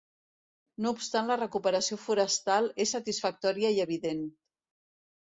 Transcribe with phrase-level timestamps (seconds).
[0.83, 4.25] No obstant la recuperació forestal és satisfactòria i evident.